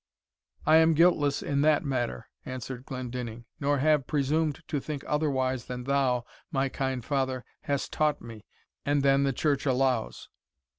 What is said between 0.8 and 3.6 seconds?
guiltless in that matter," answered Glendinning,